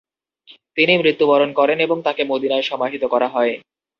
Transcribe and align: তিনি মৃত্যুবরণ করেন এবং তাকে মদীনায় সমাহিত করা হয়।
তিনি 0.77 0.93
মৃত্যুবরণ 0.97 1.49
করেন 1.53 1.77
এবং 1.79 1.97
তাকে 2.01 2.21
মদীনায় 2.23 2.61
সমাহিত 2.61 3.03
করা 3.03 3.27
হয়। 3.27 3.53